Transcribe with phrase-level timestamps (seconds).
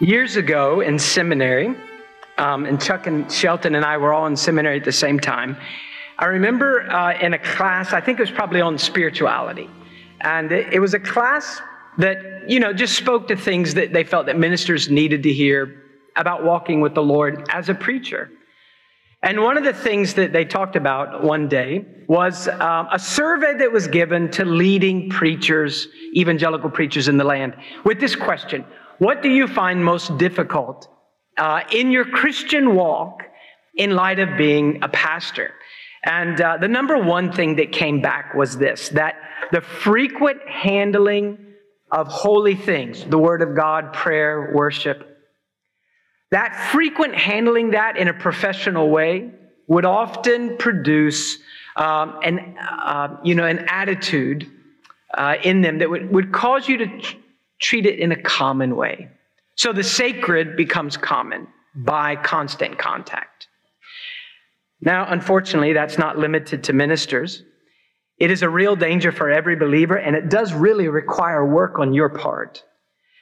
[0.00, 1.72] Years ago in seminary,
[2.36, 5.56] um, and Chuck and Shelton and I were all in seminary at the same time.
[6.18, 9.70] I remember uh, in a class, I think it was probably on spirituality.
[10.20, 11.60] And it, it was a class
[11.98, 15.84] that, you know, just spoke to things that they felt that ministers needed to hear
[16.16, 18.30] about walking with the Lord as a preacher.
[19.22, 23.54] And one of the things that they talked about one day was um, a survey
[23.58, 28.64] that was given to leading preachers, evangelical preachers in the land, with this question
[28.98, 30.88] What do you find most difficult
[31.36, 33.24] uh, in your Christian walk
[33.74, 35.52] in light of being a pastor?
[36.04, 39.16] And uh, the number one thing that came back was this that
[39.50, 41.38] the frequent handling
[41.90, 45.18] of holy things, the Word of God, prayer, worship,
[46.30, 49.30] that frequent handling that in a professional way
[49.66, 51.38] would often produce
[51.76, 54.50] um, an, uh, you know, an attitude
[55.16, 57.00] uh, in them that would, would cause you to
[57.60, 59.08] treat it in a common way.
[59.56, 63.48] So the sacred becomes common by constant contact.
[64.80, 67.42] Now, unfortunately, that's not limited to ministers.
[68.18, 71.94] It is a real danger for every believer, and it does really require work on
[71.94, 72.62] your part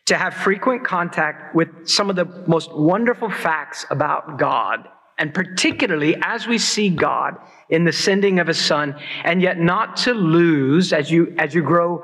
[0.07, 6.17] to have frequent contact with some of the most wonderful facts about God, and particularly
[6.23, 7.37] as we see God
[7.71, 11.63] in the sending of His Son, and yet not to lose, as you, as you
[11.63, 12.03] grow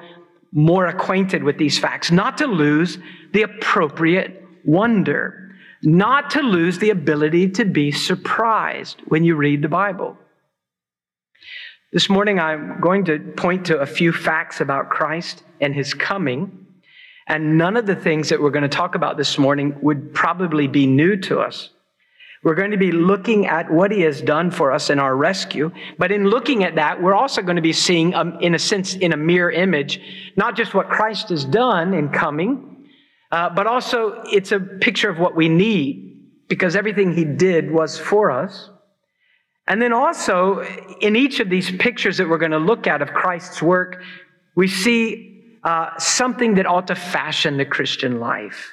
[0.52, 2.98] more acquainted with these facts, not to lose
[3.32, 9.68] the appropriate wonder, not to lose the ability to be surprised when you read the
[9.68, 10.16] Bible.
[11.92, 16.66] This morning, I'm going to point to a few facts about Christ and his coming.
[17.26, 20.66] And none of the things that we're going to talk about this morning would probably
[20.66, 21.70] be new to us.
[22.44, 25.72] We're going to be looking at what he has done for us in our rescue.
[25.98, 28.94] But in looking at that, we're also going to be seeing, um, in a sense,
[28.94, 30.00] in a mirror image,
[30.36, 32.88] not just what Christ has done in coming,
[33.32, 37.98] uh, but also it's a picture of what we need because everything he did was
[37.98, 38.70] for us.
[39.66, 40.62] And then also,
[41.00, 44.00] in each of these pictures that we're going to look at of Christ's work,
[44.54, 48.72] we see uh, something that ought to fashion the Christian life.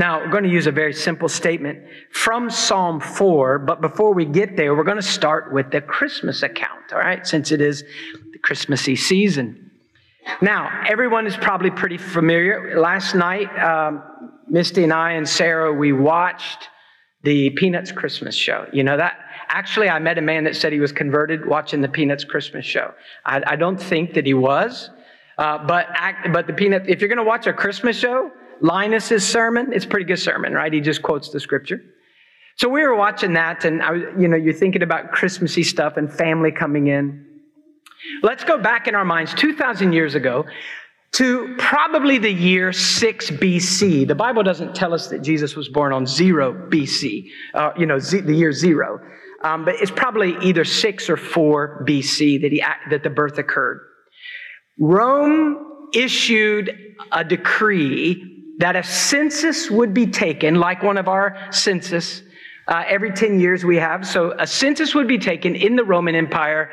[0.00, 1.78] Now, we're going to use a very simple statement
[2.10, 6.42] from Psalm 4, but before we get there, we're going to start with the Christmas
[6.42, 7.84] account, all right, since it is
[8.32, 9.70] the Christmassy season.
[10.40, 12.80] Now, everyone is probably pretty familiar.
[12.80, 14.02] Last night, um,
[14.48, 16.70] Misty and I and Sarah, we watched
[17.22, 18.68] the Peanuts Christmas show.
[18.72, 19.18] You know that?
[19.50, 22.94] Actually, I met a man that said he was converted watching the Peanuts Christmas show.
[23.26, 24.88] I, I don't think that he was,
[25.36, 25.88] uh, but
[26.32, 26.88] but the Peanut.
[26.88, 30.52] If you're going to watch a Christmas show, Linus's sermon, it's a pretty good sermon,
[30.52, 30.72] right?
[30.72, 31.82] He just quotes the scripture.
[32.56, 36.12] So we were watching that, and I you know, you're thinking about Christmassy stuff and
[36.12, 37.26] family coming in.
[38.22, 40.46] Let's go back in our minds 2,000 years ago
[41.12, 44.06] to probably the year 6 BC.
[44.06, 47.98] The Bible doesn't tell us that Jesus was born on 0 BC, uh, you know,
[47.98, 49.00] z- the year 0.
[49.42, 53.80] Um, but it's probably either 6 or 4 BC that, he, that the birth occurred.
[54.78, 62.22] Rome issued a decree that a census would be taken, like one of our census,
[62.68, 64.06] uh, every 10 years we have.
[64.06, 66.70] So a census would be taken in the Roman Empire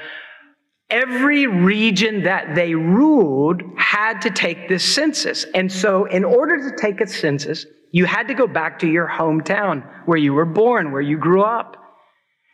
[0.89, 5.45] every region that they ruled had to take this census.
[5.53, 9.07] And so, in order to take a census, you had to go back to your
[9.07, 11.77] hometown where you were born, where you grew up.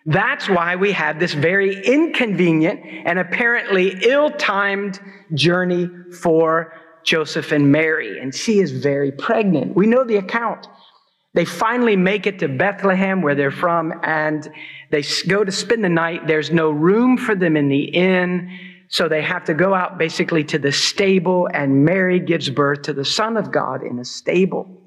[0.06, 5.00] That's why we have this very inconvenient and apparently ill timed
[5.34, 5.90] journey
[6.22, 6.74] for
[7.04, 8.20] Joseph and Mary.
[8.20, 9.76] And she is very pregnant.
[9.76, 10.68] We know the account.
[11.34, 14.48] They finally make it to Bethlehem, where they're from, and
[14.92, 16.28] they go to spend the night.
[16.28, 18.52] There's no room for them in the inn,
[18.88, 22.94] so they have to go out basically to the stable, and Mary gives birth to
[22.94, 24.80] the Son of God in a stable.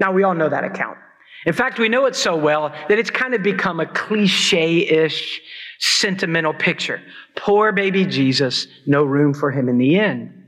[0.00, 0.96] Now, we all know that account.
[1.44, 5.42] In fact, we know it so well that it's kind of become a cliche ish,
[5.78, 7.02] sentimental picture.
[7.36, 10.43] Poor baby Jesus, no room for him in the inn.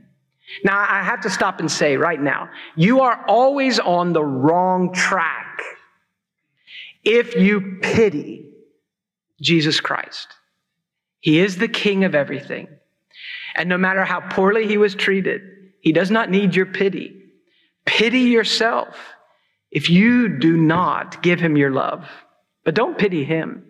[0.63, 4.93] Now, I have to stop and say right now, you are always on the wrong
[4.93, 5.61] track
[7.03, 8.49] if you pity
[9.41, 10.27] Jesus Christ.
[11.19, 12.67] He is the King of everything.
[13.55, 15.41] And no matter how poorly he was treated,
[15.81, 17.23] he does not need your pity.
[17.85, 18.97] Pity yourself
[19.71, 22.07] if you do not give him your love.
[22.63, 23.66] But don't pity him.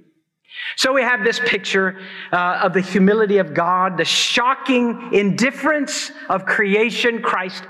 [0.76, 2.00] So we have this picture
[2.32, 7.22] uh, of the humility of God, the shocking indifference of creation.
[7.22, 7.64] Christ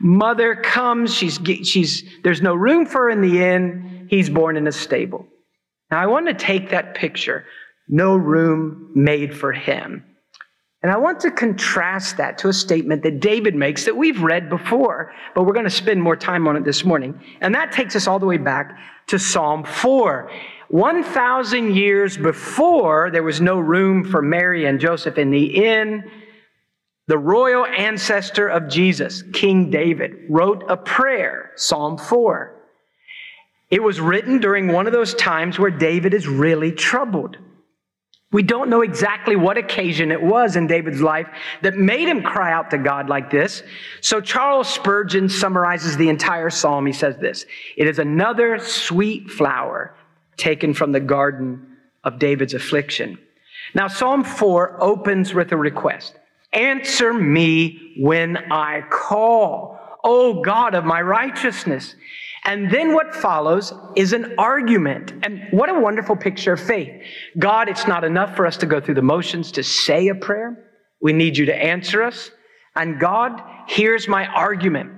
[0.00, 1.14] mother comes.
[1.14, 4.06] She's, she's, there's no room for her in the inn.
[4.10, 5.26] He's born in a stable.
[5.90, 7.44] Now I want to take that picture,
[7.88, 10.04] no room made for him.
[10.82, 14.50] And I want to contrast that to a statement that David makes that we've read
[14.50, 17.18] before, but we're going to spend more time on it this morning.
[17.40, 20.30] And that takes us all the way back to Psalm 4.
[20.74, 26.10] 1,000 years before there was no room for Mary and Joseph in the inn,
[27.06, 32.60] the royal ancestor of Jesus, King David, wrote a prayer, Psalm 4.
[33.70, 37.36] It was written during one of those times where David is really troubled.
[38.32, 41.28] We don't know exactly what occasion it was in David's life
[41.62, 43.62] that made him cry out to God like this.
[44.00, 46.84] So Charles Spurgeon summarizes the entire psalm.
[46.84, 49.94] He says this It is another sweet flower
[50.36, 53.18] taken from the garden of David's affliction.
[53.74, 56.18] Now, Psalm 4 opens with a request
[56.52, 61.96] Answer me when I call, O God of my righteousness.
[62.44, 65.14] And then what follows is an argument.
[65.22, 66.92] And what a wonderful picture of faith.
[67.38, 70.70] God, it's not enough for us to go through the motions to say a prayer.
[71.00, 72.30] We need you to answer us.
[72.76, 74.92] And God, here's my argument.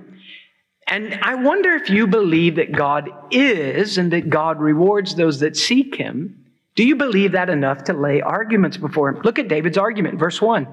[0.87, 5.57] And I wonder if you believe that God is and that God rewards those that
[5.57, 6.45] seek him.
[6.75, 9.21] Do you believe that enough to lay arguments before him?
[9.23, 10.67] Look at David's argument, verse 1.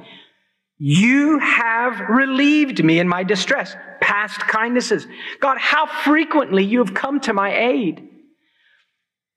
[0.78, 3.74] You have relieved me in my distress.
[4.00, 5.06] Past kindnesses.
[5.40, 8.08] God, how frequently you have come to my aid.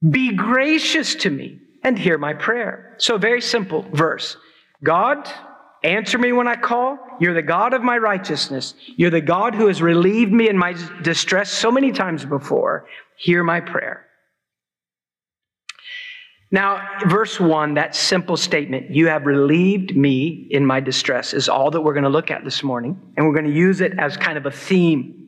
[0.08, 2.96] Be gracious to me and hear my prayer.
[2.98, 4.38] So, very simple verse.
[4.84, 5.32] God,
[5.88, 6.98] answer me when I call.
[7.20, 8.74] You're the God of my righteousness.
[8.96, 12.88] You're the God who has relieved me in my distress so many times before.
[13.18, 14.06] Hear my prayer.
[16.52, 21.72] Now, verse 1, that simple statement, you have relieved me in my distress, is all
[21.72, 22.98] that we're going to look at this morning.
[23.18, 25.28] And we're going to use it as kind of a theme.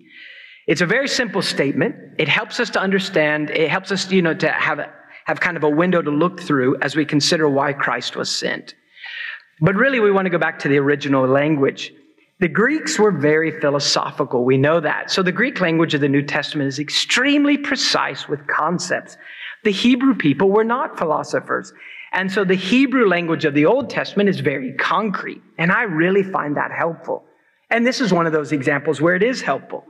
[0.68, 1.96] It's a very simple statement.
[2.18, 4.80] It helps us to understand, it helps us, you know, to have,
[5.26, 8.76] have kind of a window to look through as we consider why Christ was sent.
[9.62, 11.94] But really, we want to go back to the original language.
[12.40, 14.46] The Greeks were very philosophical.
[14.46, 15.12] We know that.
[15.12, 19.18] So the Greek language of the New Testament is extremely precise with concepts
[19.64, 21.74] the Hebrew people were not philosophers.
[22.12, 25.42] And so the Hebrew language of the Old Testament is very concrete.
[25.58, 27.26] And I really find that helpful.
[27.70, 29.84] And this is one of those examples where it is helpful.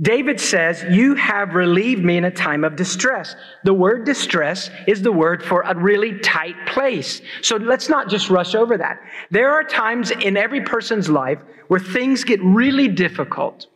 [0.00, 3.34] David says, You have relieved me in a time of distress.
[3.64, 7.22] The word distress is the word for a really tight place.
[7.40, 9.00] So let's not just rush over that.
[9.30, 11.38] There are times in every person's life
[11.68, 13.66] where things get really difficult,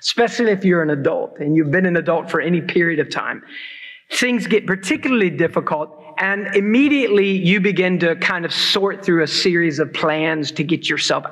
[0.00, 3.42] especially if you're an adult and you've been an adult for any period of time
[4.12, 9.78] things get particularly difficult and immediately you begin to kind of sort through a series
[9.78, 11.24] of plans to get yourself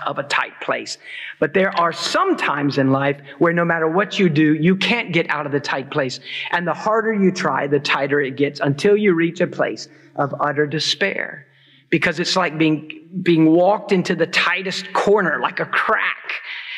[0.00, 0.98] out of a tight place.
[1.40, 5.12] But there are some times in life where no matter what you do, you can't
[5.12, 6.20] get out of the tight place.
[6.50, 10.34] And the harder you try, the tighter it gets until you reach a place of
[10.40, 11.46] utter despair.
[11.90, 16.32] Because it's like being, being walked into the tightest corner, like a crack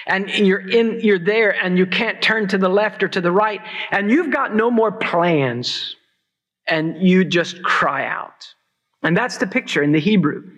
[0.07, 3.31] and you're in, you're there and you can't turn to the left or to the
[3.31, 3.61] right
[3.91, 5.97] and you've got no more plans
[6.67, 8.47] and you just cry out.
[9.03, 10.51] And that's the picture in the Hebrew.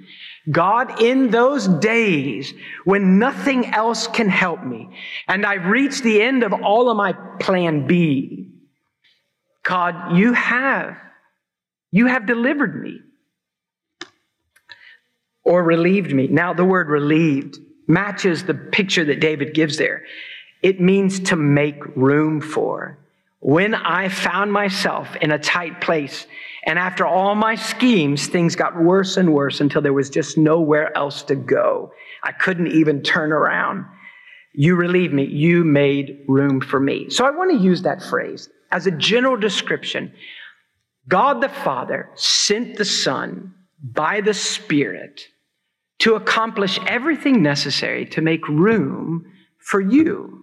[0.49, 2.55] God, in those days
[2.85, 4.89] when nothing else can help me
[5.29, 8.53] and I've reached the end of all of my plan B,
[9.63, 10.97] God, you have,
[11.93, 13.01] you have delivered me
[15.45, 16.27] or relieved me.
[16.27, 20.05] Now, the word relieved matches the picture that David gives there.
[20.63, 22.99] It means to make room for.
[23.41, 26.27] When I found myself in a tight place,
[26.67, 30.97] and after all my schemes, things got worse and worse until there was just nowhere
[30.97, 31.93] else to go.
[32.23, 33.87] I couldn't even turn around.
[34.53, 35.25] You relieved me.
[35.25, 37.09] You made room for me.
[37.09, 40.13] So I want to use that phrase as a general description.
[41.09, 45.23] God the Father sent the Son by the Spirit
[46.01, 49.25] to accomplish everything necessary to make room
[49.59, 50.40] for you.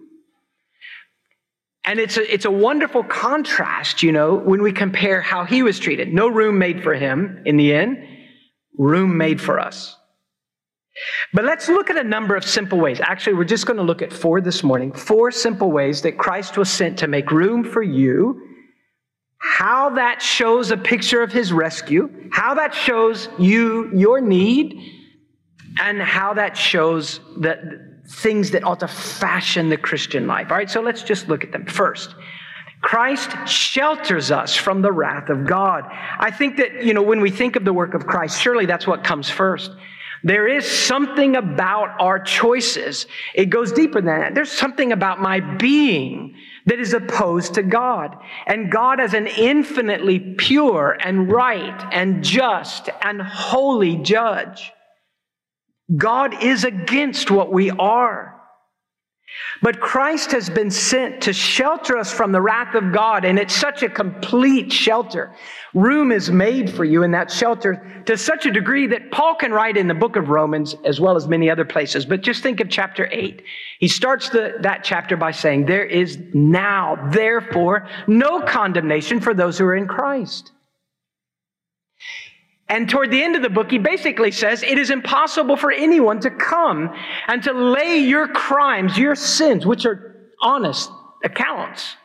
[1.88, 5.78] And it's a, it's a wonderful contrast, you know, when we compare how he was
[5.78, 6.12] treated.
[6.12, 8.06] No room made for him in the end,
[8.76, 9.96] room made for us.
[11.32, 13.00] But let's look at a number of simple ways.
[13.00, 14.92] Actually, we're just going to look at four this morning.
[14.92, 18.38] Four simple ways that Christ was sent to make room for you.
[19.38, 22.28] How that shows a picture of his rescue.
[22.32, 24.78] How that shows you your need
[25.80, 27.60] and how that shows that
[28.08, 30.50] things that ought to fashion the Christian life.
[30.50, 31.66] All right, so let's just look at them.
[31.66, 32.14] First,
[32.80, 35.84] Christ shelters us from the wrath of God.
[35.88, 38.86] I think that, you know, when we think of the work of Christ, surely that's
[38.86, 39.72] what comes first.
[40.24, 43.06] There is something about our choices.
[43.34, 44.34] It goes deeper than that.
[44.34, 46.34] There's something about my being
[46.66, 48.16] that is opposed to God.
[48.46, 54.72] And God, as an infinitely pure and right and just and holy judge,
[55.96, 58.38] God is against what we are.
[59.60, 63.54] But Christ has been sent to shelter us from the wrath of God, and it's
[63.54, 65.34] such a complete shelter.
[65.74, 69.52] Room is made for you in that shelter to such a degree that Paul can
[69.52, 72.06] write in the book of Romans as well as many other places.
[72.06, 73.42] But just think of chapter 8.
[73.80, 79.58] He starts the, that chapter by saying, There is now, therefore, no condemnation for those
[79.58, 80.52] who are in Christ.
[82.68, 86.20] And toward the end of the book, he basically says it is impossible for anyone
[86.20, 86.94] to come
[87.26, 90.90] and to lay your crimes, your sins, which are honest
[91.24, 91.96] accounts.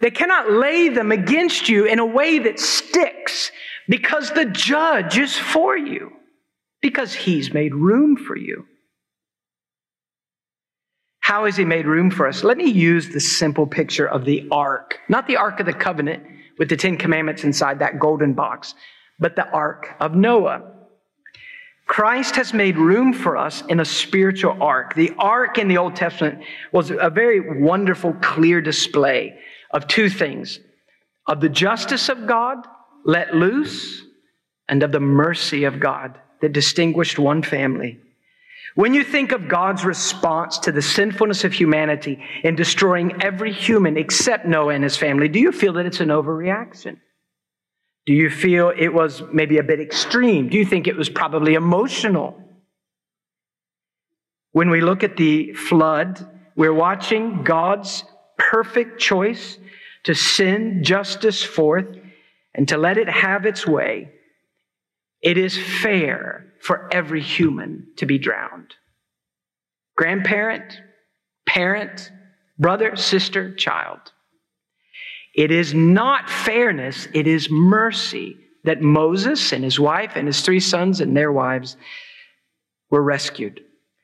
[0.00, 3.50] They cannot lay them against you in a way that sticks
[3.88, 6.12] because the judge is for you,
[6.82, 8.66] because he's made room for you.
[11.20, 12.44] How has he made room for us?
[12.44, 16.24] Let me use the simple picture of the ark, not the ark of the covenant
[16.58, 18.74] with the Ten Commandments inside that golden box
[19.20, 20.62] but the ark of Noah.
[21.86, 24.94] Christ has made room for us in a spiritual ark.
[24.94, 29.38] The ark in the Old Testament was a very wonderful, clear display
[29.72, 30.60] of two things
[31.26, 32.58] of the justice of God
[33.04, 34.02] let loose
[34.68, 37.98] and of the mercy of God that distinguished one family.
[38.74, 43.96] When you think of God's response to the sinfulness of humanity in destroying every human
[43.96, 46.98] except Noah and his family, do you feel that it's an overreaction?
[48.06, 50.48] Do you feel it was maybe a bit extreme?
[50.48, 52.42] Do you think it was probably emotional?
[54.52, 56.26] When we look at the flood,
[56.56, 58.04] we're watching God's
[58.36, 59.58] perfect choice
[60.04, 61.86] to send justice forth
[62.54, 64.10] and to let it have its way.
[65.22, 68.74] It is fair for every human to be drowned.
[69.96, 70.80] Grandparent,
[71.46, 72.10] parent,
[72.58, 74.00] brother, sister, child.
[75.34, 80.60] It is not fairness, it is mercy that Moses and his wife and his three
[80.60, 81.76] sons and their wives
[82.90, 83.60] were rescued.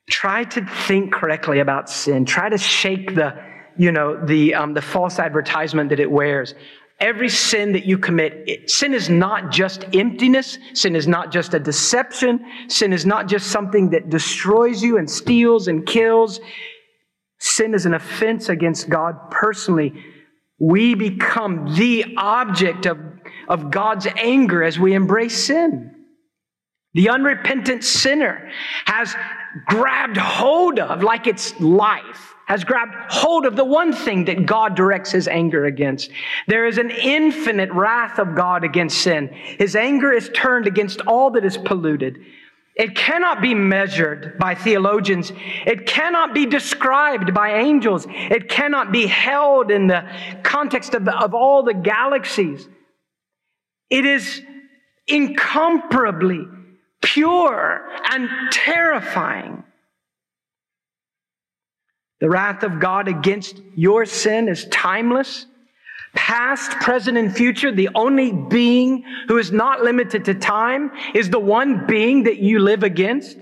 [0.09, 2.25] Try to think correctly about sin.
[2.25, 3.37] Try to shake the,
[3.77, 6.55] you know, the, um, the false advertisement that it wears.
[7.01, 10.59] Every sin that you commit, it, sin is not just emptiness.
[10.73, 12.41] Sin is not just a deception.
[12.69, 16.41] Sin is not just something that destroys you and steals and kills.
[17.39, 19.93] Sin is an offense against God personally
[20.59, 22.99] we become the object of,
[23.49, 25.93] of God's anger as we embrace sin.
[26.95, 28.51] The unrepentant sinner
[28.87, 29.15] has
[29.67, 34.75] grabbed hold of, like it's life, has grabbed hold of the one thing that God
[34.75, 36.11] directs his anger against.
[36.47, 39.29] There is an infinite wrath of God against sin.
[39.29, 42.19] His anger is turned against all that is polluted.
[42.77, 45.33] It cannot be measured by theologians.
[45.67, 48.07] It cannot be described by angels.
[48.09, 50.07] It cannot be held in the
[50.43, 52.69] context of, of all the galaxies.
[53.89, 54.43] It is
[55.07, 56.47] incomparably
[57.01, 59.65] pure and terrifying.
[62.21, 65.47] The wrath of God against your sin is timeless
[66.17, 71.39] past, present, and future, the only being who is not limited to time is the
[71.39, 73.39] one being that you live against.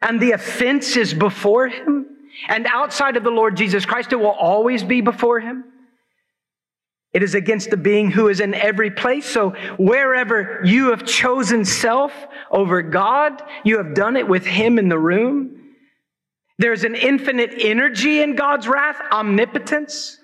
[0.00, 2.06] And the offense is before him.
[2.48, 5.64] And outside of the Lord Jesus Christ, it will always be before him.
[7.12, 9.26] It is against the being who is in every place.
[9.26, 12.12] So wherever you have chosen self
[12.50, 15.58] over God, you have done it with him in the room.
[16.58, 20.18] There's an infinite energy in God's wrath, omnipotence.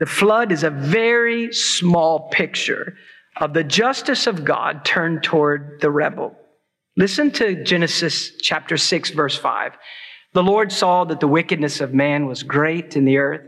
[0.00, 2.96] The flood is a very small picture
[3.36, 6.34] of the justice of God turned toward the rebel.
[6.96, 9.72] Listen to Genesis chapter 6, verse 5.
[10.32, 13.46] The Lord saw that the wickedness of man was great in the earth,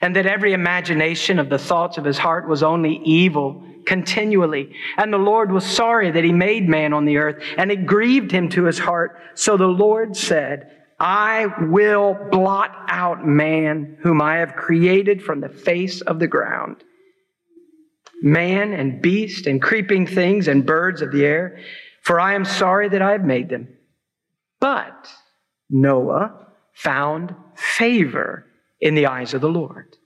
[0.00, 4.74] and that every imagination of the thoughts of his heart was only evil continually.
[4.96, 8.32] And the Lord was sorry that he made man on the earth, and it grieved
[8.32, 9.18] him to his heart.
[9.34, 15.48] So the Lord said, I will blot out man whom I have created from the
[15.48, 16.84] face of the ground.
[18.22, 21.58] Man and beast and creeping things and birds of the air,
[22.02, 23.68] for I am sorry that I have made them.
[24.60, 25.08] But
[25.70, 28.44] Noah found favor
[28.78, 29.96] in the eyes of the Lord.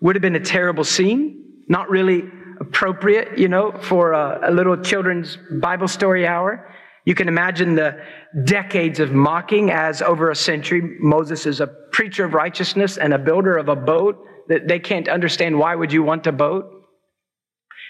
[0.00, 2.22] Would have been a terrible scene, not really
[2.60, 6.72] appropriate, you know, for a, a little children's Bible story hour.
[7.04, 8.00] You can imagine the
[8.44, 13.18] decades of mocking as over a century, Moses is a preacher of righteousness and a
[13.18, 15.58] builder of a boat that they can't understand.
[15.58, 16.64] Why would you want a boat?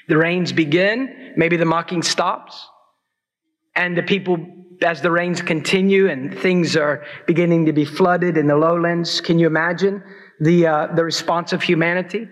[0.08, 1.34] The rains begin.
[1.36, 2.68] Maybe the mocking stops.
[3.74, 4.38] And the people,
[4.82, 9.38] as the rains continue and things are beginning to be flooded in the lowlands, can
[9.38, 10.02] you imagine
[10.40, 12.28] the, uh, the response of humanity?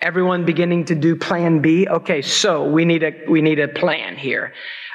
[0.00, 1.86] Everyone beginning to do plan B.
[1.88, 4.52] Okay, so we need a, we need a plan here.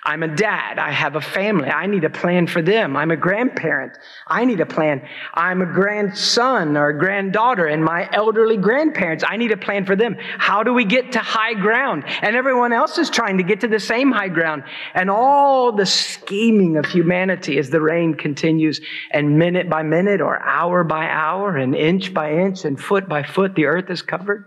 [0.07, 0.79] I'm a dad.
[0.79, 1.67] I have a family.
[1.67, 2.95] I need a plan for them.
[2.95, 3.97] I'm a grandparent.
[4.25, 5.05] I need a plan.
[5.33, 9.25] I'm a grandson or a granddaughter and my elderly grandparents.
[9.27, 10.15] I need a plan for them.
[10.37, 12.05] How do we get to high ground?
[12.21, 14.63] And everyone else is trying to get to the same high ground.
[14.93, 18.79] And all the scheming of humanity as the rain continues
[19.11, 23.23] and minute by minute or hour by hour and inch by inch and foot by
[23.23, 24.45] foot, the earth is covered.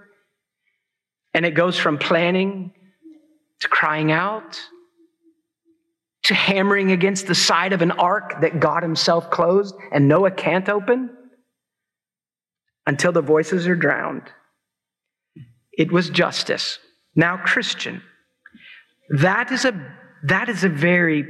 [1.35, 2.73] And it goes from planning
[3.61, 4.59] to crying out
[6.25, 10.69] to hammering against the side of an ark that God Himself closed and Noah can't
[10.69, 11.11] open
[12.87, 14.23] until the voices are drowned.
[15.73, 16.79] It was justice.
[17.15, 18.03] Now, Christian,
[19.11, 21.25] that is a, that is a very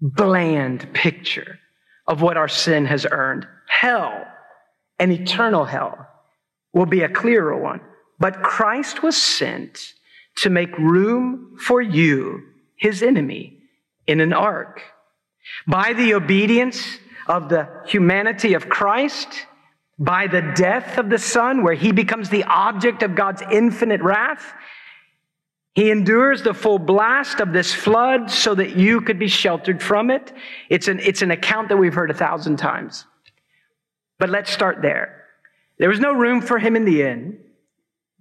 [0.00, 1.58] bland picture
[2.06, 3.46] of what our sin has earned.
[3.68, 4.24] Hell,
[4.98, 6.06] an eternal hell,
[6.72, 7.80] will be a clearer one.
[8.18, 9.94] But Christ was sent
[10.38, 12.42] to make room for you,
[12.76, 13.57] his enemy
[14.08, 14.82] in an ark.
[15.68, 16.98] By the obedience
[17.28, 19.28] of the humanity of Christ,
[19.98, 24.52] by the death of the Son, where he becomes the object of God's infinite wrath,
[25.74, 30.10] he endures the full blast of this flood so that you could be sheltered from
[30.10, 30.32] it.
[30.70, 33.04] It's an, it's an account that we've heard a thousand times.
[34.18, 35.24] But let's start there.
[35.78, 37.38] There was no room for him in the inn.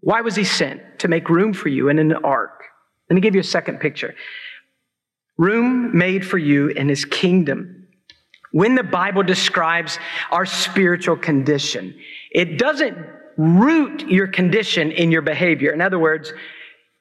[0.01, 0.99] Why was he sent?
[0.99, 2.65] To make room for you in an ark.
[3.09, 4.13] Let me give you a second picture
[5.37, 7.87] room made for you in his kingdom.
[8.51, 9.99] When the Bible describes
[10.31, 11.95] our spiritual condition,
[12.31, 12.97] it doesn't
[13.37, 15.71] root your condition in your behavior.
[15.71, 16.33] In other words,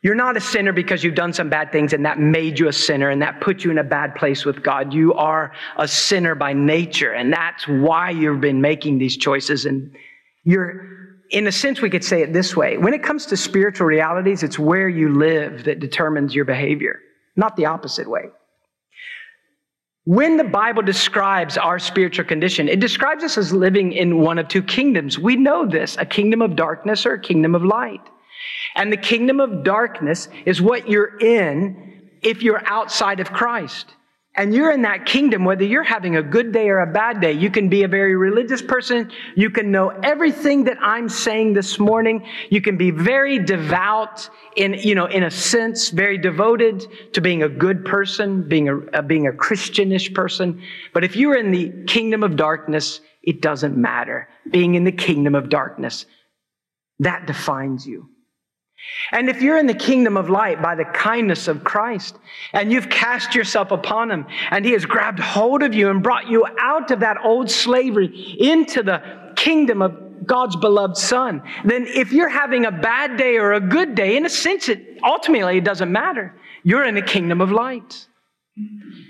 [0.03, 2.73] you're not a sinner because you've done some bad things and that made you a
[2.73, 4.93] sinner and that put you in a bad place with God.
[4.93, 9.65] You are a sinner by nature and that's why you've been making these choices.
[9.65, 9.97] And
[10.45, 10.87] you're,
[11.31, 12.77] in a sense, we could say it this way.
[12.77, 17.01] When it comes to spiritual realities, it's where you live that determines your behavior
[17.37, 18.25] not the opposite way.
[20.05, 24.47] When the Bible describes our spiritual condition, it describes us as living in one of
[24.47, 25.19] two kingdoms.
[25.19, 28.03] We know this a kingdom of darkness or a kingdom of light.
[28.77, 33.96] And the kingdom of darkness is what you're in if you're outside of Christ
[34.37, 37.33] and you're in that kingdom, whether you're having a good day or a bad day,
[37.33, 39.11] you can be a very religious person.
[39.35, 42.27] You can know everything that I'm saying this morning.
[42.51, 47.45] You can be very devout in, you know, in a sense, very devoted to being
[47.45, 50.61] a good person, being a, uh, being a Christianish person.
[50.93, 54.29] But if you're in the kingdom of darkness, it doesn't matter.
[54.51, 56.05] Being in the kingdom of darkness,
[56.99, 58.11] that defines you.
[59.13, 62.17] And if you're in the kingdom of light by the kindness of Christ
[62.53, 66.29] and you've cast yourself upon him and he has grabbed hold of you and brought
[66.29, 72.13] you out of that old slavery into the kingdom of God's beloved son, then if
[72.13, 75.65] you're having a bad day or a good day, in a sense, it ultimately it
[75.65, 76.35] doesn't matter.
[76.65, 78.07] You're in the kingdom of light.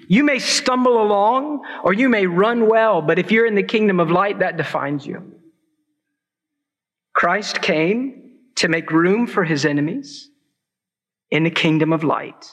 [0.08, 3.98] You may stumble along or you may run well, but if you're in the kingdom
[3.98, 5.32] of light, that defines you.
[7.14, 8.25] Christ came
[8.56, 10.30] to make room for his enemies
[11.30, 12.50] in the kingdom of light.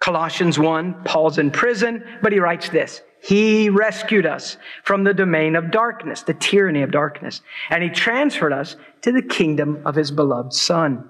[0.00, 5.56] Colossians 1, Paul's in prison, but he writes this He rescued us from the domain
[5.56, 10.10] of darkness, the tyranny of darkness, and he transferred us to the kingdom of his
[10.10, 11.08] beloved Son.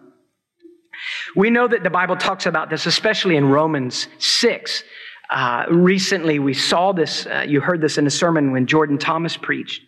[1.36, 4.82] We know that the Bible talks about this, especially in Romans 6.
[5.30, 9.36] Uh, recently, we saw this, uh, you heard this in a sermon when Jordan Thomas
[9.36, 9.82] preached.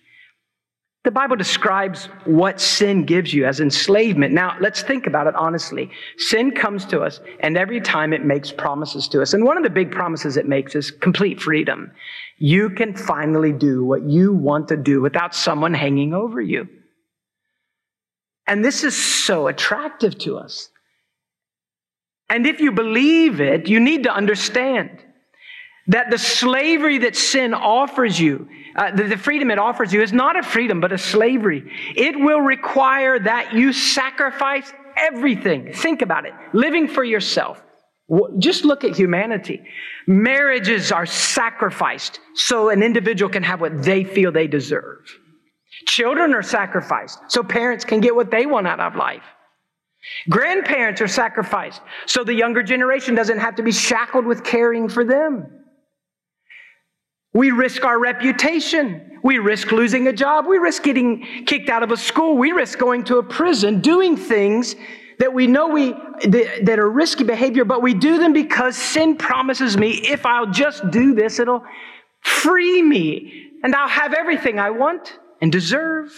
[1.05, 4.33] The Bible describes what sin gives you as enslavement.
[4.33, 5.91] Now, let's think about it honestly.
[6.17, 9.35] Sin comes to us, and every time it makes promises to us.
[9.35, 11.91] And one of the big promises it makes is complete freedom.
[12.39, 16.69] You can finally do what you want to do without someone hanging over you.
[18.47, 20.69] And this is so attractive to us.
[22.29, 25.05] And if you believe it, you need to understand
[25.89, 30.13] that the slavery that sin offers you, uh, the, the freedom it offers you, is
[30.13, 31.71] not a freedom, but a slavery.
[31.97, 35.73] It will require that you sacrifice everything.
[35.73, 36.33] Think about it.
[36.53, 37.63] Living for yourself.
[38.39, 39.63] Just look at humanity.
[40.07, 44.99] Marriages are sacrificed so an individual can have what they feel they deserve.
[45.87, 49.23] Children are sacrificed so parents can get what they want out of life.
[50.29, 55.05] Grandparents are sacrificed so the younger generation doesn't have to be shackled with caring for
[55.05, 55.62] them.
[57.35, 59.21] We risk our reputation.
[59.23, 60.47] We risk losing a job.
[60.47, 62.37] We risk getting kicked out of a school.
[62.37, 64.77] We risk going to a prison, doing things
[65.19, 65.93] that we know we
[66.25, 70.91] that, are risky behavior, but we do them because sin promises me if I'll just
[70.91, 71.65] do this, it'll
[72.23, 76.13] free me and I'll have everything I want and deserve.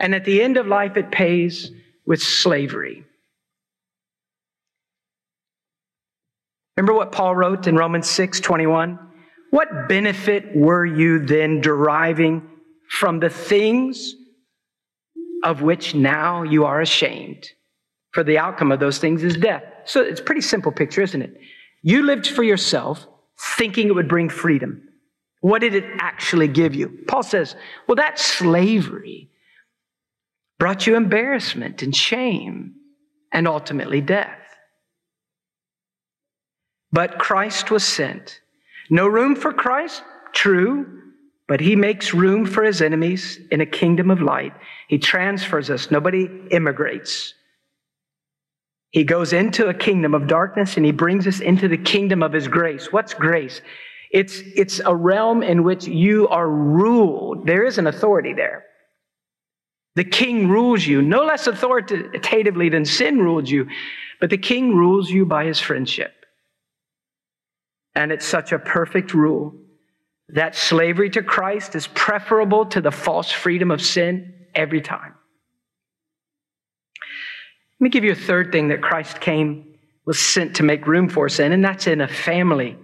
[0.00, 1.70] And at the end of life, it pays
[2.06, 3.04] with slavery.
[6.76, 9.03] Remember what Paul wrote in Romans 6 21?
[9.54, 12.42] What benefit were you then deriving
[12.88, 14.16] from the things
[15.44, 17.50] of which now you are ashamed?
[18.10, 19.62] For the outcome of those things is death.
[19.84, 21.38] So it's pretty simple picture, isn't it?
[21.82, 23.06] You lived for yourself
[23.56, 24.88] thinking it would bring freedom.
[25.40, 27.04] What did it actually give you?
[27.06, 27.54] Paul says,
[27.86, 29.30] well, that slavery
[30.58, 32.74] brought you embarrassment and shame
[33.30, 34.36] and ultimately death.
[36.90, 38.40] But Christ was sent.
[38.90, 40.02] No room for Christ?
[40.32, 41.02] True.
[41.46, 44.54] But he makes room for his enemies in a kingdom of light.
[44.88, 45.90] He transfers us.
[45.90, 47.34] Nobody immigrates.
[48.90, 52.32] He goes into a kingdom of darkness and he brings us into the kingdom of
[52.32, 52.92] his grace.
[52.92, 53.60] What's grace?
[54.10, 57.46] It's, it's a realm in which you are ruled.
[57.46, 58.64] There is an authority there.
[59.96, 63.68] The king rules you, no less authoritatively than sin ruled you,
[64.20, 66.23] but the king rules you by his friendship.
[67.94, 69.54] And it's such a perfect rule
[70.30, 75.14] that slavery to Christ is preferable to the false freedom of sin every time.
[77.80, 79.74] Let me give you a third thing that Christ came,
[80.06, 82.78] was sent to make room for sin, and that's in a family.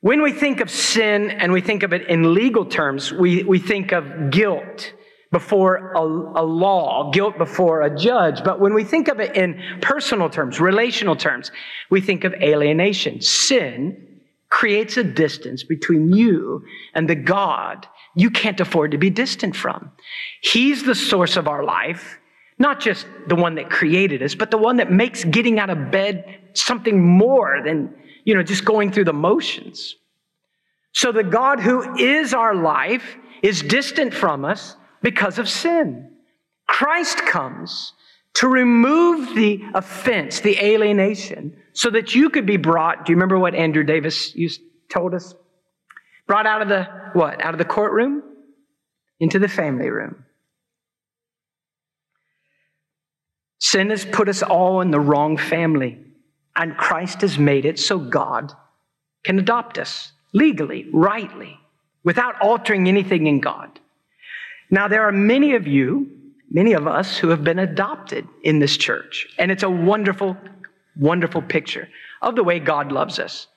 [0.00, 3.58] When we think of sin and we think of it in legal terms, we, we
[3.58, 4.94] think of guilt
[5.32, 8.42] before a, a, law, guilt before a judge.
[8.42, 11.52] But when we think of it in personal terms, relational terms,
[11.88, 13.20] we think of alienation.
[13.20, 16.64] Sin creates a distance between you
[16.94, 19.92] and the God you can't afford to be distant from.
[20.42, 22.18] He's the source of our life.
[22.58, 25.90] Not just the one that created us, but the one that makes getting out of
[25.90, 29.94] bed something more than, you know, just going through the motions.
[30.92, 36.10] So the God who is our life is distant from us because of sin.
[36.66, 37.92] Christ comes
[38.34, 43.04] to remove the offense, the alienation, so that you could be brought.
[43.04, 45.34] Do you remember what Andrew Davis used, told us?
[46.26, 47.42] Brought out of the what?
[47.42, 48.22] Out of the courtroom
[49.18, 50.24] into the family room.
[53.58, 55.98] Sin has put us all in the wrong family,
[56.56, 58.52] and Christ has made it so God
[59.24, 61.58] can adopt us legally, rightly,
[62.02, 63.78] without altering anything in God.
[64.70, 66.10] Now, there are many of you,
[66.50, 70.36] many of us who have been adopted in this church, and it's a wonderful,
[70.96, 71.88] wonderful picture
[72.22, 73.48] of the way God loves us.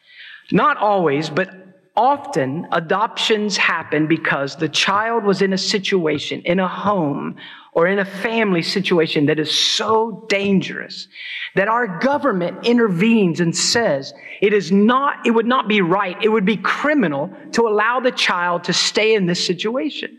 [0.52, 1.50] Not always, but
[1.96, 7.36] often adoptions happen because the child was in a situation, in a home,
[7.74, 11.08] or in a family situation that is so dangerous
[11.56, 16.30] that our government intervenes and says it is not, it would not be right, it
[16.30, 20.18] would be criminal to allow the child to stay in this situation.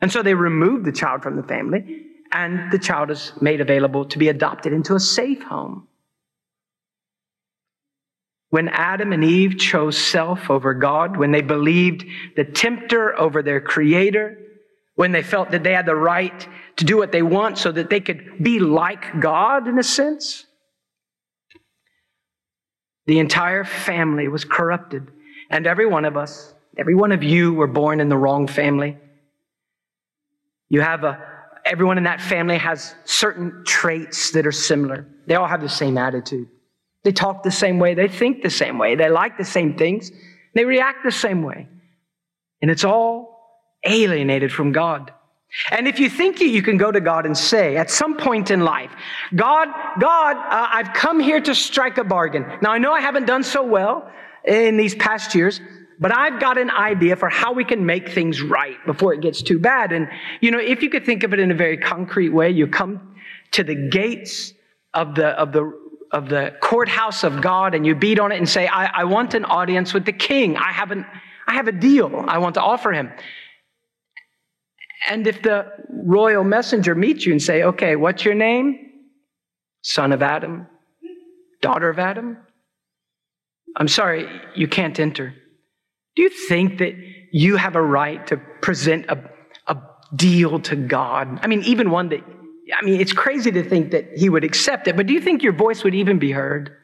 [0.00, 4.04] And so they remove the child from the family and the child is made available
[4.06, 5.88] to be adopted into a safe home.
[8.50, 12.04] When Adam and Eve chose self over God, when they believed
[12.36, 14.38] the tempter over their creator,
[14.94, 17.90] when they felt that they had the right to do what they want so that
[17.90, 20.46] they could be like God in a sense.
[23.06, 25.08] The entire family was corrupted.
[25.50, 28.96] And every one of us, every one of you were born in the wrong family.
[30.68, 31.20] You have a,
[31.64, 35.06] everyone in that family has certain traits that are similar.
[35.26, 36.48] They all have the same attitude.
[37.04, 37.94] They talk the same way.
[37.94, 38.96] They think the same way.
[38.96, 40.10] They like the same things.
[40.54, 41.68] They react the same way.
[42.60, 43.36] And it's all
[43.84, 45.12] alienated from God.
[45.70, 48.60] And if you think you can go to God and say at some point in
[48.60, 48.90] life,
[49.34, 52.44] God, God, uh, I've come here to strike a bargain.
[52.60, 54.10] Now I know I haven't done so well
[54.44, 55.60] in these past years,
[55.98, 59.42] but I've got an idea for how we can make things right before it gets
[59.42, 59.92] too bad.
[59.92, 60.08] And,
[60.40, 63.14] you know, if you could think of it in a very concrete way, you come
[63.52, 64.52] to the gates
[64.92, 65.72] of the, of the,
[66.12, 69.34] of the courthouse of God and you beat on it and say, I, I want
[69.34, 70.56] an audience with the king.
[70.56, 71.06] I have an,
[71.46, 73.10] I have a deal I want to offer him.
[75.08, 78.90] And if the royal messenger meets you and say, okay, what's your name?
[79.82, 80.66] Son of Adam,
[81.62, 82.38] daughter of Adam?
[83.76, 85.34] I'm sorry, you can't enter.
[86.16, 86.94] Do you think that
[87.30, 89.30] you have a right to present a,
[89.66, 89.76] a
[90.14, 91.40] deal to God?
[91.42, 92.24] I mean, even one that,
[92.74, 95.42] I mean, it's crazy to think that he would accept it, but do you think
[95.42, 96.74] your voice would even be heard?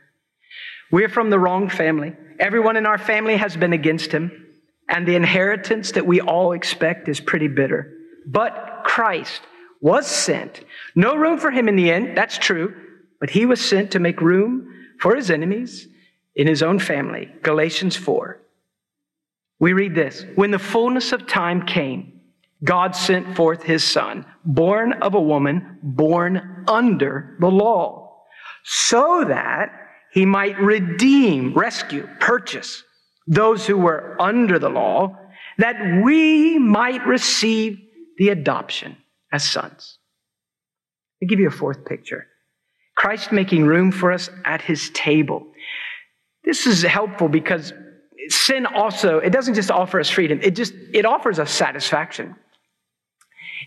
[0.90, 2.14] We're from the wrong family.
[2.38, 4.31] Everyone in our family has been against him,
[4.88, 7.90] and the inheritance that we all expect is pretty bitter.
[8.27, 9.40] But Christ
[9.81, 10.61] was sent.
[10.95, 12.77] No room for him in the end, that's true,
[13.18, 14.68] but he was sent to make room
[15.01, 15.88] for his enemies
[16.37, 17.33] in his own family.
[17.42, 18.41] Galatians 4.
[19.62, 22.20] We read this When the fullness of time came,
[22.64, 28.25] God sent forth his son, born of a woman, born under the law,
[28.64, 29.70] so that
[30.12, 32.83] he might redeem, rescue, purchase
[33.29, 35.16] those who were under the law,
[35.59, 37.79] that we might receive
[38.18, 38.96] the adoption
[39.33, 39.98] as sons.
[41.22, 42.27] I'll give you a fourth picture.
[42.96, 45.46] Christ making room for us at his table.
[46.42, 47.72] This is helpful because
[48.28, 52.37] sin also, it doesn't just offer us freedom, it just, it offers us satisfaction.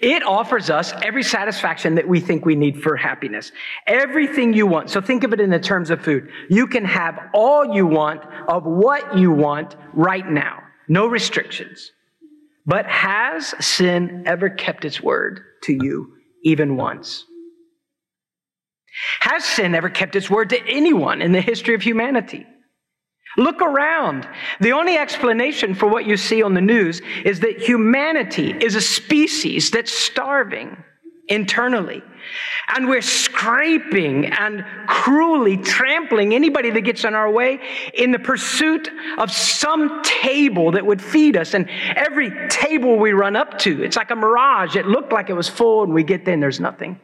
[0.02, 3.52] It offers us every satisfaction that we think we need for happiness.
[3.88, 4.90] Everything you want.
[4.90, 6.30] So think of it in the terms of food.
[6.50, 10.60] You can have all you want of what you want right now.
[10.90, 11.92] No restrictions.
[12.66, 16.14] But has sin ever kept its word to you
[16.44, 17.26] even once?
[19.22, 22.46] Has sin ever kept its word to anyone in the history of humanity?
[23.38, 24.28] Look around.
[24.62, 28.82] The only explanation for what you see on the news is that humanity is a
[28.82, 30.78] species that's starving
[31.28, 32.02] internally.
[32.76, 37.60] And we're scraping and cruelly trampling anybody that gets in our way
[37.94, 41.54] in the pursuit of some table that would feed us.
[41.54, 44.76] And every table we run up to, it's like a mirage.
[44.76, 47.00] It looked like it was full, and we get there and there's nothing.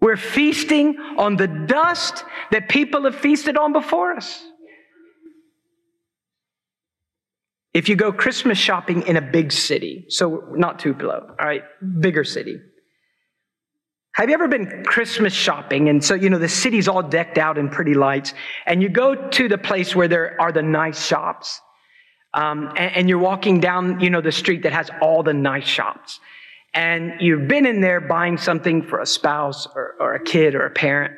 [0.00, 4.44] We're feasting on the dust that people have feasted on before us.
[7.72, 11.62] If you go Christmas shopping in a big city, so not Tupelo, all right,
[12.00, 12.58] bigger city.
[14.14, 15.88] Have you ever been Christmas shopping?
[15.88, 18.34] And so, you know, the city's all decked out in pretty lights,
[18.66, 21.60] and you go to the place where there are the nice shops.
[22.34, 25.66] Um, and, and, you're walking down, you know, the street that has all the nice
[25.66, 26.20] shops.
[26.74, 30.64] And you've been in there buying something for a spouse or, or a kid or
[30.64, 31.14] a parent.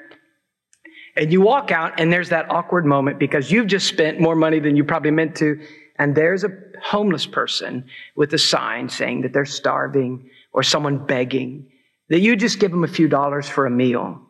[1.14, 4.58] And you walk out, and there's that awkward moment because you've just spent more money
[4.58, 5.60] than you probably meant to
[5.96, 6.50] and there's a
[6.82, 7.84] homeless person
[8.16, 11.70] with a sign saying that they're starving or someone begging,
[12.08, 14.20] that you just give them a few dollars for a meal.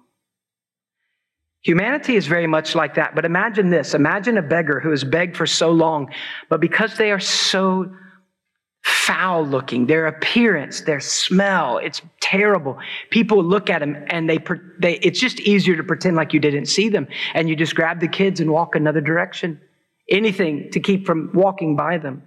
[1.62, 3.14] Humanity is very much like that.
[3.14, 6.12] But imagine this imagine a beggar who has begged for so long,
[6.48, 7.90] but because they are so
[8.82, 12.78] foul looking, their appearance, their smell, it's terrible.
[13.10, 14.38] People look at them and they,
[14.80, 17.06] they, it's just easier to pretend like you didn't see them.
[17.34, 19.60] And you just grab the kids and walk another direction
[20.12, 22.22] anything to keep from walking by them.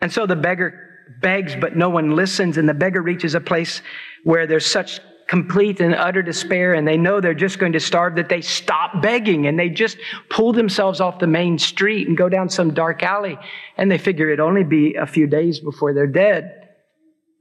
[0.00, 0.84] And so the beggar
[1.20, 2.58] begs, but no one listens.
[2.58, 3.82] And the beggar reaches a place
[4.22, 8.16] where there's such complete and utter despair, and they know they're just going to starve
[8.16, 9.96] that they stop begging and they just
[10.28, 13.38] pull themselves off the main street and go down some dark alley.
[13.78, 16.68] And they figure it'd only be a few days before they're dead.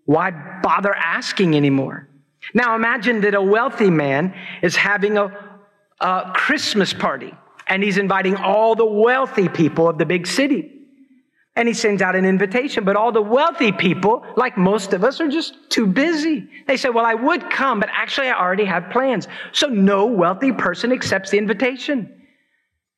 [0.06, 2.08] Why bother asking anymore?
[2.54, 5.58] Now imagine that a wealthy man is having a,
[6.00, 7.34] a Christmas party
[7.68, 10.70] and he's inviting all the wealthy people of the big city.
[11.56, 15.22] And he sends out an invitation, but all the wealthy people, like most of us,
[15.22, 16.50] are just too busy.
[16.66, 19.28] They say, Well, I would come, but actually I already have plans.
[19.52, 22.23] So no wealthy person accepts the invitation.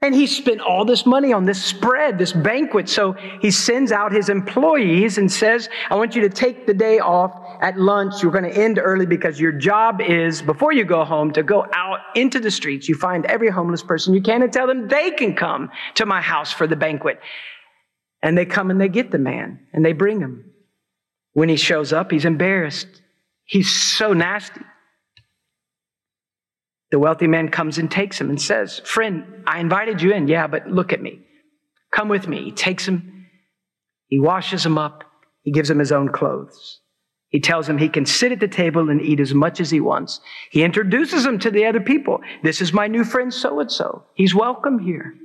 [0.02, 2.90] And he spent all this money on this spread, this banquet.
[2.90, 7.00] So he sends out his employees and says, I want you to take the day
[7.00, 7.32] off
[7.62, 8.22] at lunch.
[8.22, 11.66] You're going to end early because your job is, before you go home, to go
[11.74, 12.88] out into the streets.
[12.88, 16.22] You find every homeless person you can and tell them they can come to my
[16.22, 17.20] house for the banquet.
[18.22, 20.52] And they come and they get the man and they bring him.
[21.34, 23.02] When he shows up, he's embarrassed.
[23.46, 24.62] He's so nasty.
[26.96, 30.30] The wealthy man comes and takes him and says, Friend, I invited you in.
[30.30, 31.20] Yeah, but look at me.
[31.92, 32.46] Come with me.
[32.46, 33.28] He takes him,
[34.08, 35.04] he washes him up,
[35.42, 36.80] he gives him his own clothes.
[37.28, 39.82] He tells him he can sit at the table and eat as much as he
[39.82, 40.22] wants.
[40.52, 42.22] He introduces him to the other people.
[42.44, 44.06] This is my new friend so and so.
[44.14, 45.16] He's welcome here.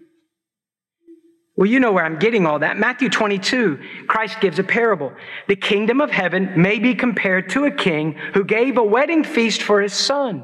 [1.55, 2.79] Well, you know where I'm getting all that.
[2.81, 3.79] Matthew 22,
[4.09, 5.13] Christ gives a parable.
[5.47, 9.63] The kingdom of heaven may be compared to a king who gave a wedding feast
[9.63, 10.43] for his son.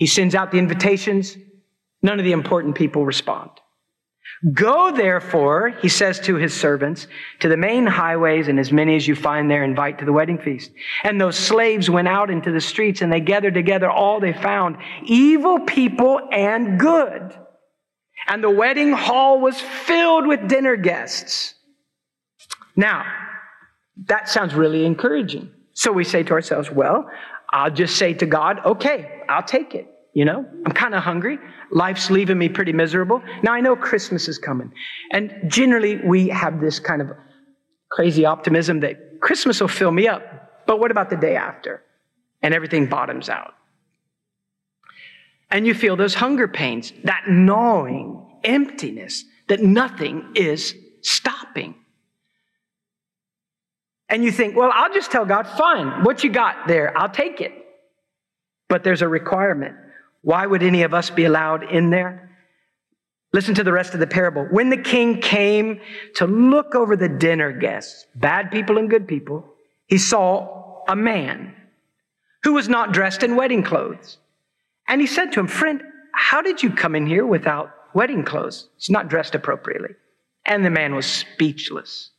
[0.00, 1.36] He sends out the invitations.
[2.02, 3.50] None of the important people respond.
[4.54, 7.06] Go therefore, he says to his servants,
[7.40, 10.38] to the main highways and as many as you find there invite to the wedding
[10.38, 10.70] feast.
[11.04, 14.78] And those slaves went out into the streets and they gathered together all they found,
[15.04, 17.36] evil people and good.
[18.26, 21.54] And the wedding hall was filled with dinner guests.
[22.74, 23.04] Now,
[24.06, 25.50] that sounds really encouraging.
[25.74, 27.10] So we say to ourselves, well,
[27.52, 29.89] I'll just say to God, okay, I'll take it.
[30.12, 31.38] You know, I'm kind of hungry.
[31.70, 33.22] Life's leaving me pretty miserable.
[33.42, 34.72] Now I know Christmas is coming.
[35.12, 37.10] And generally we have this kind of
[37.90, 40.66] crazy optimism that Christmas will fill me up.
[40.66, 41.82] But what about the day after?
[42.42, 43.54] And everything bottoms out.
[45.50, 51.74] And you feel those hunger pains, that gnawing emptiness, that nothing is stopping.
[54.08, 57.40] And you think, well, I'll just tell God, fine, what you got there, I'll take
[57.40, 57.52] it.
[58.68, 59.76] but there's a requirement.
[60.22, 62.30] Why would any of us be allowed in there?
[63.32, 64.44] Listen to the rest of the parable.
[64.50, 65.80] When the king came
[66.16, 69.54] to look over the dinner guests, bad people and good people,
[69.86, 71.54] he saw a man
[72.42, 74.18] who was not dressed in wedding clothes.
[74.88, 78.68] And he said to him, Friend, how did you come in here without wedding clothes?
[78.76, 79.94] He's not dressed appropriately.
[80.46, 82.10] And the man was speechless.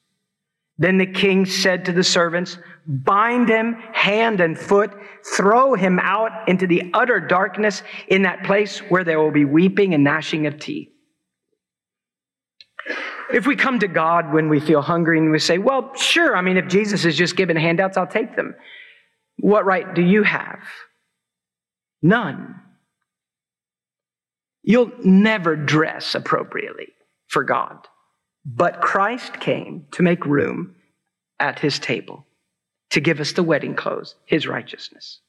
[0.82, 4.92] Then the king said to the servants, Bind him hand and foot,
[5.24, 9.94] throw him out into the utter darkness in that place where there will be weeping
[9.94, 10.90] and gnashing of teeth.
[13.32, 16.42] If we come to God when we feel hungry and we say, Well, sure, I
[16.42, 18.56] mean, if Jesus is just giving handouts, I'll take them.
[19.38, 20.64] What right do you have?
[22.02, 22.56] None.
[24.64, 26.88] You'll never dress appropriately
[27.28, 27.88] for God.
[28.46, 30.76] But Christ came to make room
[31.40, 32.26] at his table,
[32.92, 35.20] to give us the wedding clothes, his righteousness.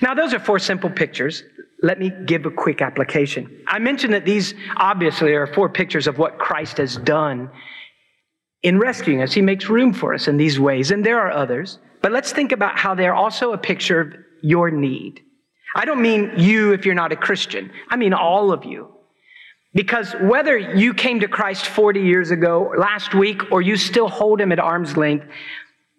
[0.00, 1.42] Now, those are four simple pictures.
[1.82, 3.64] Let me give a quick application.
[3.66, 7.50] I mentioned that these obviously are four pictures of what Christ has done
[8.62, 9.32] in rescuing us.
[9.32, 11.78] He makes room for us in these ways, and there are others.
[12.02, 15.20] But let's think about how they're also a picture of your need.
[15.74, 18.92] I don't mean you if you're not a Christian, I mean all of you.
[19.74, 24.40] Because whether you came to Christ 40 years ago, last week, or you still hold
[24.40, 25.26] him at arm's length,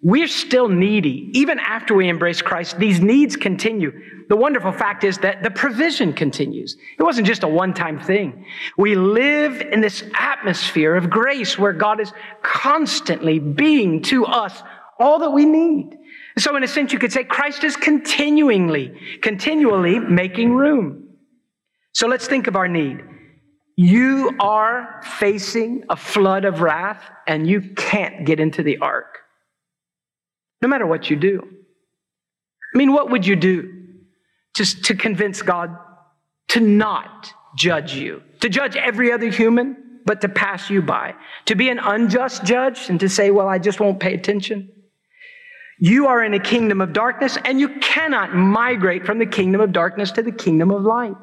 [0.02, 1.30] we're still needy.
[1.34, 3.92] Even after we embrace Christ, these needs continue.
[4.30, 6.78] The wonderful fact is that the provision continues.
[6.98, 8.46] It wasn't just a one time thing.
[8.78, 14.64] We live in this atmosphere of grace where God is constantly being to us
[15.00, 15.98] all that we need.
[16.38, 21.10] So, in a sense, you could say Christ is continually, continually making room.
[21.94, 23.04] So, let's think of our need.
[23.82, 29.20] You are facing a flood of wrath and you can't get into the ark.
[30.62, 31.42] No matter what you do.
[31.42, 33.72] I mean, what would you do
[34.54, 35.78] just to convince God
[36.50, 41.16] to not judge you, to judge every other human, but to pass you by,
[41.46, 44.74] to be an unjust judge and to say, well, I just won't pay attention?
[45.80, 49.72] You are in a kingdom of darkness and you cannot migrate from the kingdom of
[49.72, 51.16] darkness to the kingdom of light.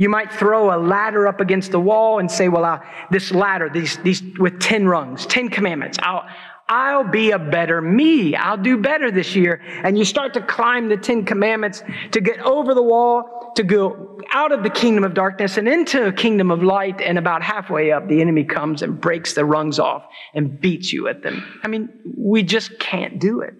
[0.00, 3.68] You might throw a ladder up against the wall and say, well, uh, this ladder,
[3.68, 6.24] these, these with 10 rungs, 10 commandments, I'll,
[6.70, 8.34] I'll be a better me.
[8.34, 9.60] I'll do better this year.
[9.84, 11.82] And you start to climb the 10 commandments
[12.12, 16.06] to get over the wall, to go out of the kingdom of darkness and into
[16.06, 17.02] a kingdom of light.
[17.02, 21.08] And about halfway up, the enemy comes and breaks the rungs off and beats you
[21.08, 21.60] at them.
[21.62, 23.52] I mean, we just can't do it.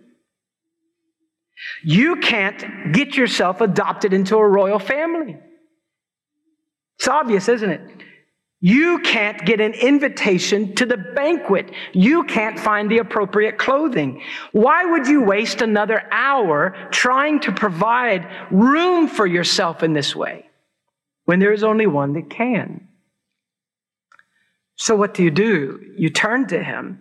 [1.85, 5.37] You can't get yourself adopted into a royal family.
[7.01, 7.81] It's obvious, isn't it?
[8.61, 11.73] You can't get an invitation to the banquet.
[11.95, 14.21] You can't find the appropriate clothing.
[14.53, 20.45] Why would you waste another hour trying to provide room for yourself in this way
[21.25, 22.87] when there is only one that can?
[24.77, 25.81] So, what do you do?
[25.97, 27.01] You turn to Him.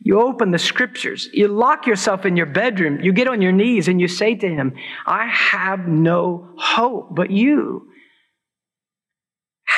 [0.00, 1.30] You open the scriptures.
[1.32, 3.00] You lock yourself in your bedroom.
[3.00, 4.76] You get on your knees and you say to Him,
[5.06, 7.89] I have no hope but you.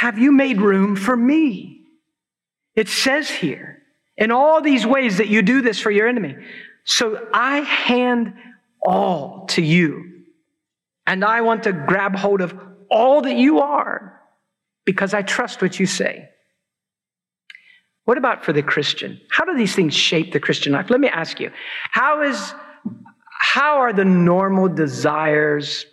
[0.02, 1.82] Have you made room for me?
[2.74, 3.84] It says here,
[4.16, 6.34] in all these ways that you do this for your enemy.
[6.82, 8.34] So I hand
[8.84, 10.24] all to you.
[11.06, 12.52] And I want to grab hold of
[12.90, 14.20] all that you are
[14.84, 16.28] because I trust what you say.
[18.04, 19.20] What about for the Christian?
[19.30, 20.90] How do these things shape the Christian life?
[20.90, 21.52] Let me ask you.
[21.92, 22.52] How is
[23.38, 25.86] how are the normal desires,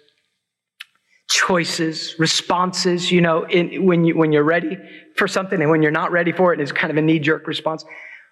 [1.29, 4.77] choices, responses, you know, in, when, you, when you're ready
[5.15, 7.47] for something and when you're not ready for it, it's kind of a knee jerk
[7.47, 7.85] response.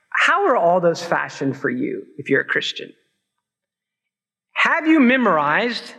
[0.09, 2.91] How are all those fashioned for you if you're a Christian?
[4.53, 5.93] Have you memorized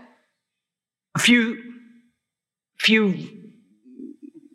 [1.15, 1.63] a few,
[2.79, 3.15] few,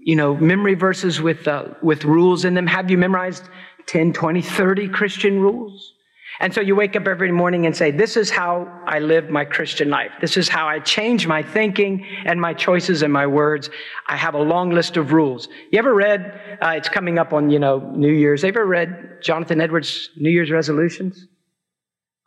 [0.02, 2.68] you know, memory verses with, uh, with rules in them?
[2.68, 3.44] Have you memorized
[3.88, 5.93] 10, 20, 30 Christian rules?
[6.40, 9.46] And so you wake up every morning and say, This is how I live my
[9.46, 10.12] Christian life.
[10.20, 13.70] This is how I change my thinking and my choices and my words.
[14.08, 15.48] I have a long list of rules.
[15.72, 18.44] You ever read, uh, it's coming up on, you know, New Year's.
[18.44, 21.28] Ever read Jonathan Edwards' New Year's resolutions?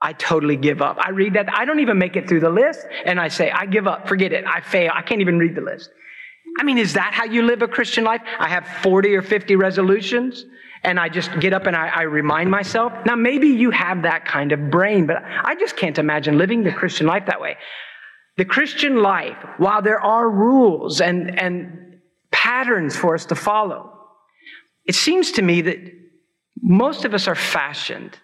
[0.00, 0.98] I totally give up.
[1.00, 1.48] I read that.
[1.52, 2.86] I don't even make it through the list.
[3.04, 4.06] And I say, I give up.
[4.06, 4.44] Forget it.
[4.46, 4.92] I fail.
[4.94, 5.90] I can't even read the list.
[6.60, 8.22] I mean, is that how you live a Christian life?
[8.38, 10.44] I have 40 or 50 resolutions
[10.86, 12.92] and I just get up and I, I, remind myself.
[13.04, 16.72] Now, maybe you have that kind of brain, but I just can't imagine living the
[16.72, 17.56] Christian life that way.
[18.36, 21.98] The Christian life, while there are rules and, and
[22.30, 23.92] patterns for us to follow,
[24.84, 25.78] it seems to me that
[26.62, 28.16] most of us are fashioned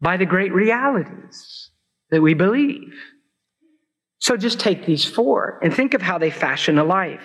[0.00, 1.70] by the great realities
[2.10, 2.92] that we believe.
[4.18, 7.22] So just take these four and think of how they fashion a life.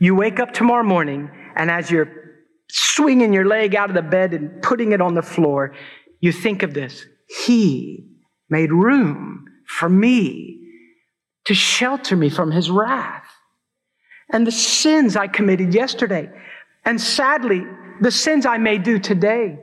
[0.00, 2.27] You wake up tomorrow morning, and as you're
[2.70, 5.74] swinging your leg out of the bed and putting it on the floor,
[6.20, 7.06] you think of this.
[7.46, 8.06] He
[8.48, 10.60] made room for me
[11.44, 13.24] to shelter me from his wrath.
[14.30, 16.30] And the sins I committed yesterday,
[16.84, 17.64] and sadly,
[18.00, 19.58] the sins I may do today,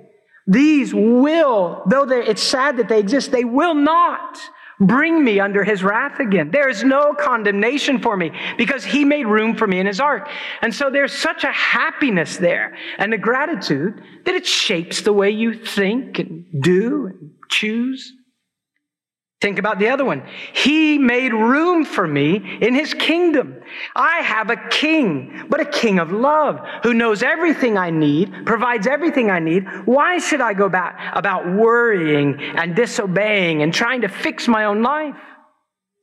[0.48, 4.40] these will, though it's sad that they exist, they will not
[4.80, 6.52] bring me under his wrath again.
[6.52, 10.30] There is no condemnation for me because he made room for me in his ark.
[10.62, 15.30] And so there's such a happiness there and a gratitude that it shapes the way
[15.30, 18.14] you think and do and choose.
[19.46, 20.24] Think about the other one.
[20.54, 23.62] He made room for me in his kingdom.
[23.96, 28.88] I have a king, but a king of love who knows everything I need, provides
[28.88, 29.68] everything I need.
[29.86, 34.82] Why should I go back about worrying and disobeying and trying to fix my own
[34.82, 35.14] life?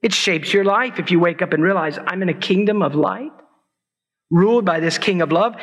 [0.02, 2.94] It shapes your life if you wake up and realize I'm in a kingdom of
[2.94, 3.32] light,
[4.30, 5.56] ruled by this king of love.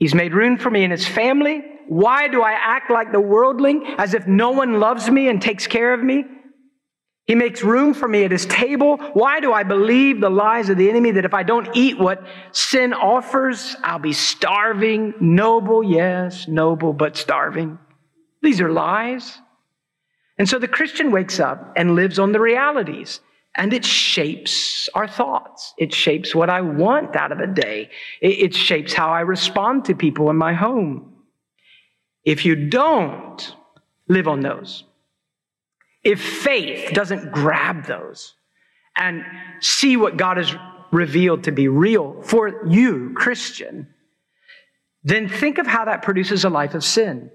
[0.00, 1.62] He's made room for me in his family.
[1.86, 5.68] Why do I act like the worldling as if no one loves me and takes
[5.68, 6.24] care of me?
[7.26, 8.98] He makes room for me at his table.
[9.14, 12.22] Why do I believe the lies of the enemy that if I don't eat what
[12.52, 15.14] sin offers, I'll be starving?
[15.20, 17.78] Noble, yes, noble, but starving.
[18.42, 19.38] These are lies.
[20.36, 23.20] And so the Christian wakes up and lives on the realities,
[23.56, 25.72] and it shapes our thoughts.
[25.78, 27.88] It shapes what I want out of a day.
[28.20, 31.14] It, shapes how I respond to people in my home.
[32.24, 33.54] If you don't
[34.08, 34.84] live on those,
[36.04, 38.34] if faith doesn't grab those
[38.96, 39.24] and
[39.60, 40.54] see what God has
[40.92, 43.88] revealed to be real for you, Christian,
[45.02, 47.30] then think of how that produces a life of sin.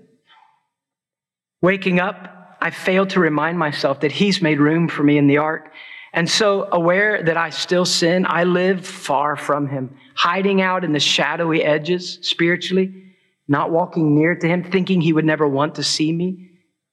[1.61, 5.37] Waking up, I fail to remind myself that He's made room for me in the
[5.37, 5.73] ark.
[6.13, 10.91] And so, aware that I still sin, I live far from Him, hiding out in
[10.91, 13.13] the shadowy edges spiritually,
[13.47, 16.49] not walking near to Him, thinking He would never want to see me.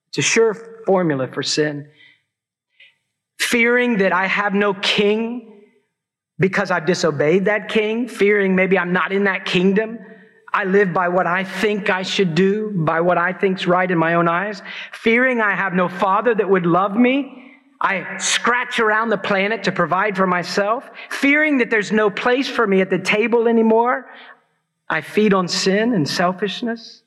[0.09, 1.91] It's a sure formula for sin.
[3.39, 5.65] Fearing that I have no king
[6.39, 9.99] because I've disobeyed that king, fearing maybe I'm not in that kingdom.
[10.53, 13.99] I live by what I think I should do, by what I think's right in
[13.99, 14.63] my own eyes.
[14.93, 17.43] Fearing I have no father that would love me.
[17.81, 20.89] I scratch around the planet to provide for myself.
[21.11, 24.11] Fearing that there's no place for me at the table anymore.
[24.89, 27.03] I feed on sin and selfishness.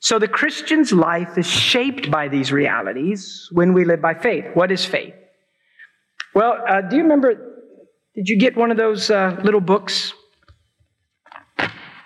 [0.00, 4.46] So the Christian's life is shaped by these realities when we live by faith.
[4.54, 5.14] What is faith?
[6.34, 7.34] Well, uh, do you remember?
[8.14, 10.14] Did you get one of those uh, little books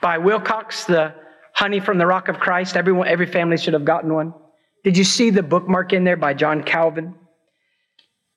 [0.02, 1.14] by Wilcox, the
[1.54, 2.76] Honey from the Rock of Christ?
[2.76, 4.34] Everyone, every family should have gotten one.
[4.82, 7.14] Did you see the bookmark in there by John Calvin?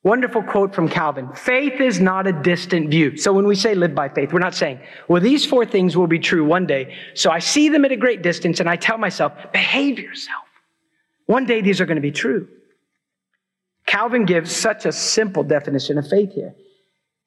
[0.03, 1.33] Wonderful quote from Calvin.
[1.33, 3.17] Faith is not a distant view.
[3.17, 6.07] So when we say live by faith, we're not saying, well, these four things will
[6.07, 6.95] be true one day.
[7.13, 10.45] So I see them at a great distance and I tell myself, behave yourself.
[11.25, 12.47] One day these are going to be true.
[13.85, 16.53] Calvin gives such a simple definition of faith here.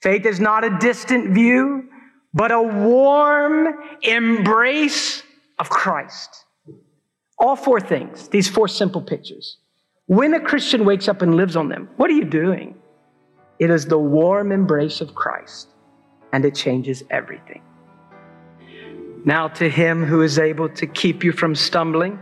[0.01, 1.89] Faith is not a distant view,
[2.33, 5.23] but a warm embrace
[5.59, 6.45] of Christ.
[7.39, 9.59] All four things, these four simple pictures.
[10.11, 12.75] When a Christian wakes up and lives on them, what are you doing?
[13.61, 15.69] It is the warm embrace of Christ,
[16.33, 17.63] and it changes everything.
[19.25, 22.19] Now, to him who is able to keep you from stumbling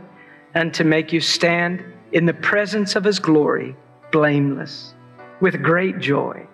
[0.53, 1.83] and to make you stand
[2.13, 3.75] in the presence of his glory,
[4.13, 4.93] blameless,
[5.41, 6.47] with great joy,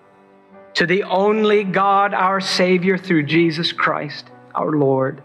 [0.74, 5.20] to the only God, our Savior, through Jesus Christ, our Lord,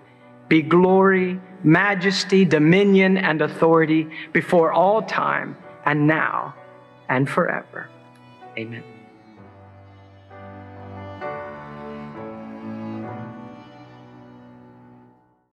[0.48, 5.56] be glory, majesty, dominion, and authority before all time
[5.90, 6.54] and now
[7.10, 7.90] and forever.
[8.56, 8.84] Amen.